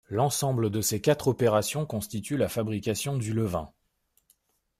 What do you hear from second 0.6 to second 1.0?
de ces